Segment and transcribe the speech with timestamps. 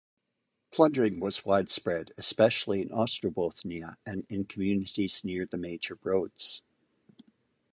[0.71, 6.63] Plundering was widespread, especially in Ostrobothnia and in communities near the major roads.